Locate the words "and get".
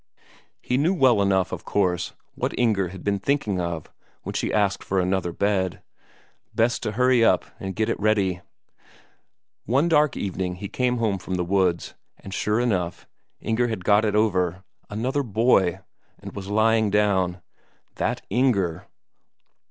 7.59-7.87